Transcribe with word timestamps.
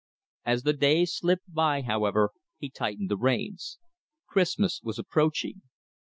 As 0.43 0.63
the 0.63 0.73
days 0.73 1.13
slipped 1.15 1.53
by, 1.53 1.83
however, 1.83 2.31
he 2.57 2.71
tightened 2.71 3.11
the 3.11 3.17
reins. 3.17 3.77
Christmas 4.25 4.81
was 4.83 4.97
approaching. 4.97 5.61